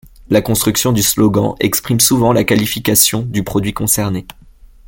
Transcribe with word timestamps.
La 0.31 0.41
construction 0.41 0.93
du 0.93 1.03
slogan 1.03 1.53
exprime 1.59 1.99
souvent 1.99 2.33
la 2.33 2.43
qualification 2.43 3.21
du 3.21 3.43
produit 3.43 3.75
concerné. 3.75 4.25